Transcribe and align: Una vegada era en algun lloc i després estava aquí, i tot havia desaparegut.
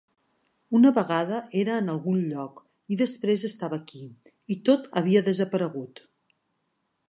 Una 0.77 0.91
vegada 0.95 1.41
era 1.59 1.75
en 1.81 1.91
algun 1.95 2.23
lloc 2.31 2.63
i 2.95 2.99
després 3.03 3.45
estava 3.53 3.81
aquí, 3.83 4.03
i 4.57 4.61
tot 4.71 4.89
havia 5.03 5.25
desaparegut. 5.31 6.07